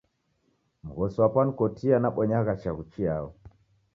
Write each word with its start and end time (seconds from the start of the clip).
Mghosi 0.83 1.21
wapo 1.21 1.37
wanikotia 1.39 1.95
nabonyagha 1.99 2.53
chaghu 2.61 2.83
chiao. 2.93 3.29